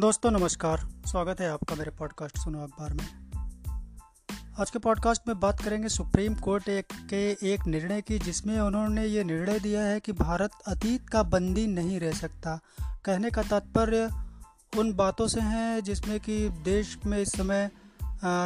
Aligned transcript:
दोस्तों, 0.00 0.30
नमस्कार। 0.30 0.80
स्वागत 1.06 1.40
है 1.40 1.50
आपका 1.50 1.74
मेरे 1.74 1.90
पॉडकास्ट 1.90 2.38
सुनो 2.38 2.62
अखबार 2.62 2.92
में। 2.92 3.08
आज 4.60 4.70
के 4.70 4.78
पॉडकास्ट 4.78 5.22
में 5.28 5.40
बात 5.40 5.62
करेंगे 5.62 5.88
सुप्रीम 5.88 6.34
कोर्ट 6.34 6.68
एक, 6.68 6.86
के 7.10 7.52
एक 7.54 7.66
निर्णय 7.66 8.00
की, 8.00 8.18
जिसमें 8.18 8.60
उन्होंने 8.60 9.04
ये 9.06 9.24
निर्णय 9.24 9.58
दिया 9.58 9.82
है 9.82 10.00
कि 10.00 10.12
भारत 10.12 10.50
अतीत 10.68 11.08
का 11.08 11.22
बंदी 11.22 11.66
नहीं 11.66 12.00
रह 12.00 12.12
सकता। 12.12 12.58
कहने 13.04 13.30
का 13.30 13.42
तात्पर्य 13.42 14.08
उन 14.78 14.92
बातों 14.92 15.26
से 15.26 15.40
है, 15.40 15.82
जिसमें 15.82 16.20
कि 16.20 16.48
देश 16.48 16.98
में 17.06 17.18
इस 17.18 17.32
समय 17.32 17.70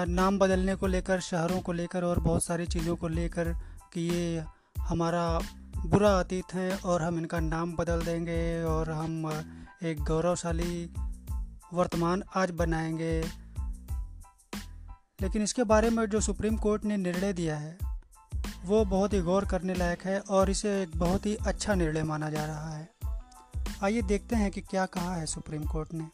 नाम 0.08 0.38
बदलने 0.38 0.74
को 0.74 0.86
लेकर, 0.86 1.20
शहरों 1.20 1.60
को 1.60 1.72
लेकर 1.72 2.04
और 2.04 2.20
बहुत 2.20 2.44
सारी 2.44 2.66
चीज़ों 2.66 2.96
को 2.96 3.08
लेकर 3.08 3.54
कि 3.92 4.00
ये 4.00 4.44
हमारा 4.78 5.40
बुरा 5.76 6.18
अतीत 6.20 6.54
है 6.54 6.76
और 6.76 7.02
हम 7.02 7.18
इनका 7.18 7.40
नाम 7.40 7.76
बदल 7.76 8.02
देंगे 8.02 8.62
और 8.64 8.90
हम 8.90 9.32
एक 9.82 10.04
गौरवशाली 10.04 10.90
वर्तमान 11.74 12.22
आज 12.36 12.50
बनाएँगे। 12.50 13.20
लेकिन 15.20 15.42
इसके 15.42 15.64
बारे 15.64 15.90
में 15.90 16.06
जो 16.06 16.20
सुप्रीम 16.20 16.56
कोर्ट 16.56 16.84
ने 16.84 16.96
निर्णय 16.96 17.32
दिया 17.32 17.56
है, 17.56 17.78
वो 18.64 18.84
बहुत 18.84 19.12
ही 19.12 19.20
गौर 19.20 19.44
करने 19.44 19.74
लायक 19.74 20.02
है 20.02 20.20
और 20.20 20.50
इसे 20.50 20.82
एक 20.82 20.96
बहुत 20.96 21.26
ही 21.26 21.36
अच्छा 21.36 21.74
निर्णय 21.74 22.02
माना 22.02 22.30
जा 22.30 22.44
रहा 22.44 22.70
है। 22.70 22.90
आइए 23.82 24.02
देखते 24.02 24.36
हैं 24.36 24.50
कि 24.50 24.60
क्या 24.60 24.86
कहा 24.86 25.14
है 25.14 25.26
सुप्रीम 25.26 25.64
कोर्ट 25.64 25.88
ने। 25.92 26.08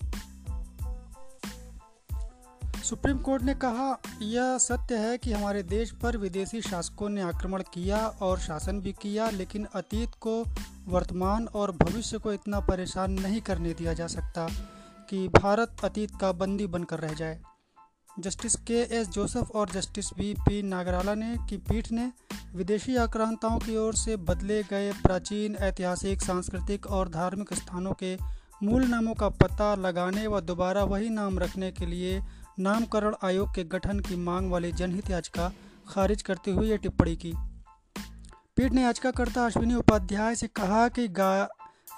सुप्रीम 2.84 3.18
कोर्ट 3.18 3.42
ने 3.42 3.54
कहा, 3.54 3.98
यह 4.22 4.58
सत्य 4.58 4.96
है 4.96 5.18
कि 5.18 5.32
हमारे 5.32 5.62
देश 5.62 5.90
पर 5.90 6.16
विदेशी 6.16 6.62
शासकों 6.62 7.08
ने 7.08 7.22
आक्रमण 7.22 7.62
किया 7.74 8.06
और 8.06 8.38
शासन 8.38 8.80
भी 8.80 8.92
किया, 8.92 9.30
लेकिन 9.30 9.64
अतीत 9.64 10.10
को, 10.20 10.44
वर्तमान 10.86 11.46
और 11.46 11.72
भविष्य 11.72 12.18
को 12.18 12.32
इतना 12.32 12.60
परेशान 12.60 13.12
नहीं 13.12 13.40
करने 13.40 13.74
दिया 13.74 13.92
जा 13.92 14.06
सकता। 14.06 14.48
कि 15.10 15.28
भारत 15.28 15.76
अतीत 15.84 16.10
का 16.20 16.32
बंदी 16.32 16.66
बनकर 16.66 16.98
रह 16.98 17.12
जाए। 17.12 17.40
जस्टिस 18.18 18.56
के 18.56 18.80
एस 18.96 19.08
जोसेफ 19.08 19.50
और 19.50 19.70
जस्टिस 19.70 20.10
बी 20.18 20.34
पी 20.34 20.62
नागराला 20.62 21.14
ने 21.14 21.36
की 21.48 21.56
पीठ 21.56 21.92
ने 21.92 22.12
विदेशी 22.54 22.96
आक्रांताओं 22.96 23.58
की 23.58 23.76
ओर 23.76 23.94
से 23.94 24.16
बदले 24.16 24.62
गए 24.62 24.92
प्राचीन 24.92 25.56
ऐतिहासिक, 25.56 26.22
सांस्कृतिक 26.22 26.86
और 26.86 27.08
धार्मिक 27.08 27.54
स्थानों 27.54 27.92
के 27.92 28.16
मूल 28.62 28.84
नामों 28.84 29.14
का 29.14 29.28
पता 29.28 29.74
लगाने 29.74 30.26
व 30.26 30.40
दोबारा 30.40 30.84
वही 30.84 31.08
नाम 31.08 31.38
रखने 31.38 31.72
के 31.72 31.86
लिए 31.86 32.20
नामकरण 32.58 33.14
आयोग 33.24 33.54
के 33.54 33.64
गठन 33.64 34.00
की 34.00 34.16
मांग 34.16 34.50
वाली 34.50 34.72
जनहित 34.72 35.10
याचिका 35.10 35.52
खारिज 35.88 36.22
करते 36.22 36.50
हुए 36.50 36.68
ये 36.68 36.76
टिप्पणी 36.76 37.16
की। 37.16 37.32
पीठ 38.56 38.72
ने 38.72 38.82
याचिकाकर्ता 38.82 39.46
अश्विनी 39.46 39.74
उपाध्याय 39.74 40.34
से 40.34 40.46
कहा 40.46 40.88
कि 40.88 41.08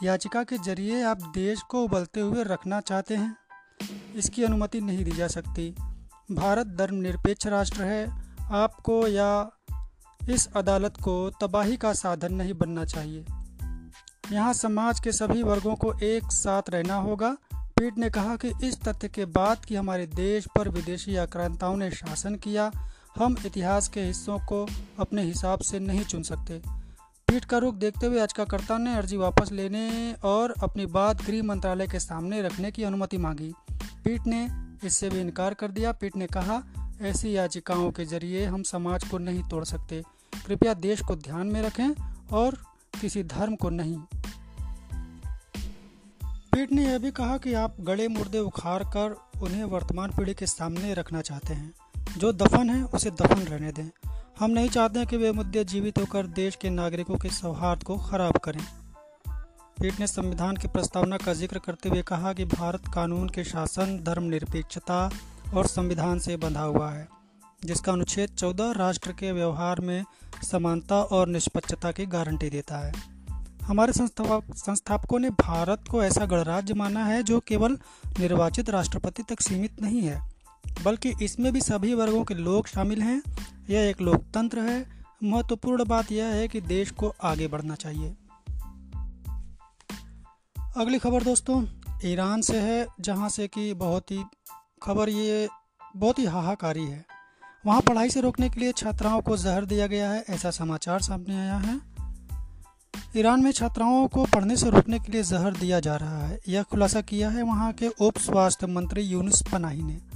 याचिका 0.02 0.44
के 0.44 0.58
ज़रिए 0.58 1.02
आप 1.02 1.32
देश 1.34 1.62
को 1.62 1.84
उबलते 1.84 2.20
हुए 2.20 2.44
रखना 2.44 2.80
चाहते 2.80 3.16
हैं। 3.16 3.36
इसकी 4.14 4.44
अनुमति 4.44 4.80
नहीं 4.80 5.04
दी 5.04 5.10
जा 5.10 5.28
सकती। 5.28 5.74
भारत 6.32 6.66
धर्मनिरपेक्ष 6.66 7.46
राष्ट्र 7.46 7.82
है। 7.82 8.22
आपको 8.52 9.06
या 9.06 9.50
इस 10.30 10.48
अदालत 10.56 10.96
को 10.96 11.30
तबाही 11.30 11.76
का 11.76 11.92
साधन 11.92 12.34
नहीं 12.34 12.54
बनना 12.54 12.84
चाहिए। 12.84 13.24
यहाँ 14.32 14.52
समाज 14.52 15.00
के 15.00 15.12
सभी 15.12 15.42
वर्गों 15.42 15.74
को 15.74 15.98
एक 15.98 16.22
साथ 16.24 16.62
रहना 16.68 16.94
होगा। 16.94 17.36
पीठ 17.54 17.98
ने 17.98 18.10
कहा 18.10 18.36
कि 18.36 18.52
इस 18.64 18.82
तथ्य 18.82 19.08
के 19.08 19.24
बाद 19.24 19.64
कि 19.64 19.76
हमारे 19.76 20.06
देश 20.06 20.46
पर 20.46 20.68
विदेशी 20.68 21.16
आक्रांताओं 21.16 21.76
ने 21.76 21.90
शासन 21.90 22.34
किया, 22.34 22.70
हम 23.18 23.36
इतिहास 23.46 23.88
के 23.88 24.00
हिस्सों 24.00 24.38
को 24.38 24.66
अपने 24.98 25.22
हिसाब 25.22 25.58
से 25.60 25.78
नहीं 25.78 26.04
चुन 26.04 26.22
सकते। 26.22 26.81
पीठ 27.32 27.44
का 27.44 27.58
रुख 27.58 27.74
देखते 27.74 28.06
हुए 28.06 28.18
याचिकाकर्ता 28.18 28.78
ने 28.78 28.94
अर्जी 28.94 29.16
वापस 29.16 29.52
लेने 29.52 30.12
और 30.12 30.54
अपनी 30.62 30.86
बात 30.86 31.22
गृह 31.22 31.42
मंत्रालय 31.42 31.86
के 31.86 32.00
सामने 32.00 32.42
रखने 32.42 32.70
की 32.70 32.82
अनुमति 32.82 33.18
मांगी। 33.18 33.54
पीठ 33.72 34.20
ने 34.26 34.48
इससे 34.86 35.10
भी 35.10 35.20
इनकार 35.20 35.54
कर 35.54 35.70
दिया। 35.70 35.92
पीठ 35.92 36.16
ने 36.16 36.26
कहा, 36.26 36.62
ऐसी 37.00 37.36
याचिकाओं 37.36 37.90
के 37.90 38.04
ज़रिए 38.04 38.46
हम 38.46 38.62
समाज 38.62 39.04
को 39.04 39.18
नहीं 39.18 39.48
तोड़ 39.48 39.64
सकते। 39.64 40.02
कृपया 40.46 40.74
देश 40.74 41.00
को 41.00 41.16
ध्यान 41.16 41.46
में 41.46 41.62
रखें 41.62 41.90
और 42.32 42.58
किसी 43.00 43.22
धर्म 43.22 43.54
को 43.54 43.70
नहीं। 43.70 43.98
पीठ 46.26 46.72
ने 46.72 46.84
यह 46.84 46.98
भी 46.98 47.10
कहा 47.10 47.38
कि 47.38 47.54
आप 47.54 47.76
गड़े 47.80 48.08
मुर्दे 48.08 48.38
उखाड़ 48.38 48.82
कर 48.82 49.16
उन्हें 49.42 49.64
वर्तमान 49.64 50.10
पीढ़ी 50.10 50.34
के 50.34 50.46
सामने 50.46 50.94
रखना 50.94 51.20
चाहते 51.20 51.54
हैं। 51.54 51.74
जो 52.18 52.32
दफन 52.32 52.70
है, 52.70 52.84
उसे 52.84 53.10
दफन 53.10 53.40
रहने 53.40 53.72
दें। 53.72 54.11
हम 54.42 54.50
नहीं 54.50 54.68
चाहते 54.68 54.98
हैं 54.98 55.08
कि 55.08 55.16
वे 55.16 55.30
मुद्दे 55.32 55.62
जीवित 55.64 55.98
होकर 55.98 56.26
देश 56.26 56.54
के 56.56 56.70
नागरिकों 56.70 57.16
के 57.16 57.28
सौहार्द 57.28 57.82
को 57.82 57.96
खराब 57.98 58.36
करें। 58.36 58.62
पीठ 59.78 60.00
ने 60.00 60.06
संविधान 60.06 60.56
की 60.56 60.68
प्रस्तावना 60.68 61.16
का 61.16 61.32
ज़िक्र 61.32 61.58
करते 61.58 61.88
हुए 61.88 62.02
कहा 62.02 62.32
कि 62.32 62.44
भारत 62.44 62.88
कानून 62.94 63.28
के 63.28 63.44
शासन, 63.44 63.98
धर्मनिरपेक्षता 64.04 64.98
और 65.54 65.66
संविधान 65.66 66.18
से 66.18 66.36
बंधा 66.36 66.62
हुआ 66.62 66.90
है, 66.90 67.06
जिसका 67.64 67.92
अनुच्छेद 67.92 68.30
14 68.30 68.72
राष्ट्र 68.72 69.12
के 69.12 69.32
व्यवहार 69.32 69.80
में 69.80 70.04
समानता 70.42 71.02
और 71.02 71.28
निष्पक्षता 71.28 71.92
की 71.92 72.06
गारंटी 72.06 72.50
देता 72.50 72.78
है। 72.78 72.92
हमारे 73.62 73.92
संस्थापकों 73.92 75.18
ने 75.18 75.30
भारत 75.40 75.84
को 75.90 76.02
ऐसा 76.04 76.26
गणराज्य 76.26 76.74
माना 76.74 77.04
है 77.04 77.22
जो 77.22 77.40
केवल 77.40 77.78
निर्वाचित 78.18 78.70
राष्ट्रपति 78.70 79.22
तक 79.22 79.40
सीमित 79.40 79.80
नहीं 79.82 80.02
है, 80.02 80.20
बल्कि 80.84 81.14
इसमें 81.22 81.52
भी 81.52 81.60
सभी 81.60 81.94
वर्गों 81.94 82.24
के 82.24 82.34
लोग 82.34 82.66
शामिल 82.66 83.02
हैं 83.02 83.20
यह 83.70 83.80
एक 83.80 84.00
लोकतंत्र 84.00 84.60
है। 84.60 84.86
महत्वपूर्ण 85.24 85.84
बात 85.84 86.12
यह 86.12 86.26
है 86.26 86.48
कि 86.48 86.60
देश 86.60 86.90
को 86.90 87.14
आगे 87.22 87.48
बढ़ना 87.48 87.74
चाहिए। 87.74 88.16
अगली 90.76 90.98
खबर 90.98 91.22
दोस्तों, 91.22 91.66
ईरान 92.04 92.40
से 92.40 92.60
है, 92.60 92.86
जहाँ 93.00 93.28
से 93.28 93.48
कि 93.48 93.74
बहुत 93.74 94.10
ही 94.10 94.24
खबर 94.82 95.08
ये 95.08 95.48
बहुत 95.96 96.18
ही 96.18 96.24
हाहाकारी 96.24 96.84
है। 96.84 97.04
वहाँ 97.66 97.80
पढ़ाई 97.80 98.10
से 98.10 98.20
रोकने 98.20 98.50
के 98.50 98.60
लिए 98.60 98.72
छात्राओं 98.72 99.20
को 99.20 99.36
जहर 99.36 99.64
दिया 99.64 99.86
गया 99.86 100.10
है, 100.10 100.24
ऐसा 100.30 100.50
समाचार 100.50 101.00
सामने 101.00 101.36
आया 101.36 101.56
है। 101.56 101.80
ईरान 103.16 103.42
में 103.42 103.52
छात्राओं 103.52 104.08
को 104.08 104.24
पढ़ने 104.24 104.56
से 104.56 104.70
रोकने 104.70 104.98
के 104.98 105.12
लिए 105.12 105.22
जहर 105.22 105.56
दिया 105.56 105.80
जा 105.80 105.96
रहा 105.96 106.26
है। 106.26 106.40
यह 106.48 106.62
खुलासा 106.62 107.00
किया 107.00 107.30
है 107.30 107.42
वहाँ 107.42 107.72
के 107.72 107.88
उप 107.88 108.18
स्वास्थ्य 108.18 108.66
मंत्री 108.66 109.02
यूनुस 109.02 109.42
पनाही 109.52 109.82
ने। 109.82 110.11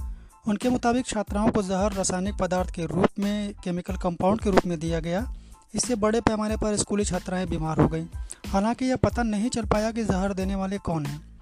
उनके 0.47 0.69
मुताबिक 0.69 1.05
छात्राओं 1.05 1.51
को 1.51 1.63
जहर 1.63 1.93
रासायनिक 1.93 2.35
पदार्थ 2.35 2.71
के 2.71 2.85
रूप 2.85 3.07
में, 3.19 3.53
केमिकल 3.63 3.95
कंपाउंड 3.95 4.41
के 4.41 4.49
रूप 4.49 4.65
में 4.65 4.79
दिया 4.79 4.99
गया। 4.99 5.33
इससे 5.75 5.95
बड़े 5.95 6.21
पैमाने 6.21 6.57
पर 6.57 6.75
स्कूली 6.75 7.05
छात्राएँ 7.05 7.45
बीमार 7.45 7.81
हो 7.81 7.87
गईं। 7.87 8.05
हालाँकि 8.47 8.85
यह 8.85 8.95
पता 8.95 9.23
नहीं 9.23 9.49
चल 9.49 9.65
पाया 9.65 9.91
कि 9.91 10.03
जहर 10.03 10.33
देने 10.33 10.55
वाले 10.55 10.77
कौन 10.77 11.05
हैं। 11.05 11.41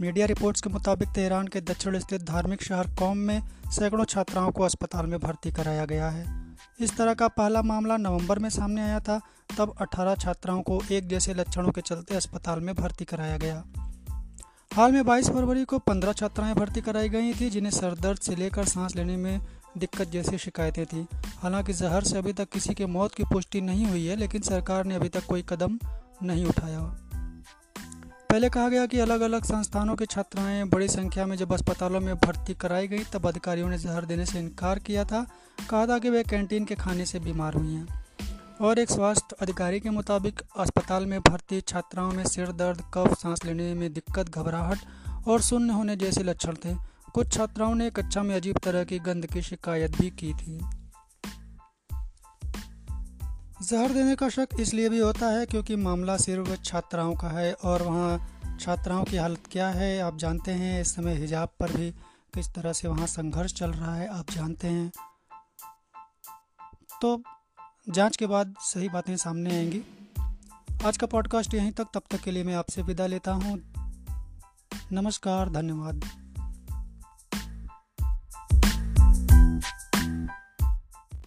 मीडिया 0.00 0.26
रिपोर्ट्स 0.26 0.60
के 0.60 0.70
मुताबिक 0.70 1.08
तेहरान 1.08 1.46
के 1.46 1.60
दक्षिण 1.60 1.98
स्थित 1.98 2.22
धार्मिक 2.22 2.62
शहर 2.62 2.86
कौम 2.86 3.16
में 3.16 3.42
सैकड़ों 3.70 4.04
छात्राओं 4.04 4.50
को 4.50 4.62
अस्पताल 4.62 5.06
में 5.06 5.20
भर्ती 5.20 5.52
कराया 5.52 5.84
गया 5.84 6.08
है। 6.08 6.56
इस 6.80 6.96
तरह 6.96 7.14
का 7.14 7.28
पहला 7.28 7.62
मामला 7.62 7.96
नवंबर 7.96 8.38
में 8.38 8.50
सामने 8.50 8.82
आया 8.82 9.00
था, 9.00 9.20
तब 9.58 9.74
18 9.80 10.14
छात्राओं 10.14 10.62
को 10.62 10.82
एक 10.92 11.08
जैसे 11.08 11.34
लक्षणों 11.34 11.70
के 11.70 11.80
चलते 11.80 12.14
अस्पताल 12.14 12.60
में 12.60 12.74
भर्ती 12.74 13.04
कराया 13.04 13.36
गया। 13.36 13.64
हाल 14.78 14.92
में 14.92 15.04
22 15.04 15.30
फरवरी 15.30 15.64
को 15.64 15.78
15 15.78 16.12
छात्राएँ 16.12 16.54
भर्ती 16.54 16.80
कराई 16.80 17.08
गई 17.08 17.34
थी, 17.34 17.50
जिन्हें 17.50 17.70
सर 17.70 17.94
दर्द 17.94 18.18
से 18.18 18.36
लेकर 18.36 18.64
सांस 18.64 18.96
लेने 18.96 19.16
में 19.16 19.40
दिक्कत 19.78 20.08
जैसी 20.08 20.38
शिकायतें 20.38 20.86
थी। 20.86 21.06
हालाँकि 21.38 21.72
जहर 21.72 22.04
से 22.04 22.18
अभी 22.18 22.32
तक 22.32 22.48
किसी 22.48 22.74
के 22.74 22.86
मौत 22.86 23.14
की 23.14 23.24
पुष्टि 23.24 23.60
नहीं 23.60 23.86
हुई 23.86 24.06
है, 24.06 24.16
लेकिन 24.16 24.42
सरकार 24.42 24.84
ने 24.84 24.94
अभी 24.94 25.08
तक 25.08 25.26
कोई 25.26 25.44
कदम 25.48 25.78
नहीं 26.22 26.44
उठाया। 26.44 26.80
पहले 28.30 28.50
कहा 28.50 28.68
गया 28.68 28.86
कि 28.86 28.98
अलग 28.98 29.20
अलग 29.20 29.44
संस्थानों 29.44 29.96
की 29.96 30.06
छात्राएँ 30.06 30.64
बड़ी 30.64 30.88
संख्या 30.88 31.26
में 31.26 31.36
जब 31.36 31.52
अस्पतालों 31.52 32.00
में 32.00 32.14
भर्ती 32.14 32.54
कराई 32.54 32.88
गई, 32.88 33.04
तब 33.12 33.26
अधिकारियों 33.26 33.68
ने 33.68 33.78
जहर 33.78 34.04
देने 34.04 34.26
से 34.26 34.38
इनकार 34.38 34.78
किया 34.78 35.04
था। 35.04 35.26
कहा 35.70 35.86
था 35.86 35.98
कि 35.98 36.10
वे 36.10 36.22
कैंटीन 36.22 36.64
के 36.64 36.74
खाने 36.74 37.06
से 37.06 37.18
बीमार 37.20 37.54
हुई 37.54 37.74
हैं। 37.74 37.97
और 38.60 38.78
एक 38.78 38.90
स्वास्थ्य 38.90 39.36
अधिकारी 39.40 39.80
के 39.80 39.90
मुताबिक, 39.90 40.40
अस्पताल 40.58 41.06
में 41.06 41.20
भर्ती 41.20 41.60
छात्राओं 41.60 42.12
में 42.12 42.24
सिर 42.24 42.52
दर्द, 42.52 42.80
कफ, 42.94 43.18
सांस 43.18 43.44
लेने 43.44 43.74
में 43.74 43.92
दिक्कत, 43.92 44.28
घबराहट 44.28 45.28
और 45.28 45.42
शून्य 45.42 45.72
होने 45.72 45.96
जैसे 45.96 46.22
लक्षण 46.22 46.56
थे। 46.64 46.74
कुछ 47.14 47.32
छात्राओं 47.32 47.74
ने 47.74 47.90
कक्षा 47.90 48.22
में 48.22 48.34
अजीब 48.36 48.58
तरह 48.58 48.84
की 48.84 48.98
गंद 48.98 49.26
की 49.26 49.42
शिकायत 49.42 50.00
भी 50.00 50.10
की 50.10 50.32
थी। 50.34 50.58
जहर 53.62 53.92
देने 53.92 54.14
का 54.16 54.28
शक 54.28 54.48
इसलिए 54.60 54.88
भी 54.88 54.98
होता 54.98 55.28
है 55.28 55.46
क्योंकि 55.46 55.76
मामला 55.76 56.16
सिर्फ़ 56.16 56.54
छात्राओं 56.64 57.14
का 57.14 57.28
है 57.28 57.52
और 57.52 57.82
वहाँ 57.82 58.58
छात्राओं 58.60 59.04
की 59.04 59.16
हालत 59.16 59.46
क्या 59.52 59.68
है, 59.68 59.98
आप 60.00 60.16
जानते 60.16 60.52
हैं। 60.52 60.80
इस 60.80 60.94
समय 60.94 61.14
हिजाब 61.14 61.48
पर 61.60 61.72
भी 61.72 61.90
किस 62.34 62.48
तरह 62.48 62.72
से 62.72 62.88
वहाँ 62.88 63.06
संघर्ष 63.06 63.54
चल 63.54 63.70
रहा 63.70 63.94
है, 63.94 64.08
आप 64.08 64.30
जानते 64.30 64.68
हैं। 64.68 64.90
तो 67.02 67.22
जाँच 67.90 68.16
के 68.16 68.26
बाद 68.26 68.54
सही 68.60 68.88
बातें 68.88 69.16
सामने 69.16 69.50
आएँगी। 69.50 69.82
आज 70.84 70.96
का 70.96 71.06
पॉडकास्ट 71.06 71.54
यहीं 71.54 71.72
तक। 71.72 71.84
तब 71.94 72.02
तक 72.10 72.20
के 72.20 72.30
लिए 72.30 72.44
मैं 72.44 72.54
आपसे 72.54 72.82
विदा 72.82 73.06
लेता 73.06 73.32
हूँ। 73.32 73.60
नमस्कार, 74.92 75.50
धन्यवाद। 75.50 76.27